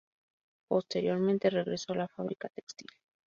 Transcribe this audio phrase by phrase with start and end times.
[0.67, 2.89] Posteriormente regresó a la fábrica textil.